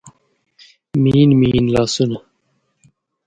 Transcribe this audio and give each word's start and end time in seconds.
میین، 1.01 1.29
میین 1.39 1.65
لاسونه 1.73 2.19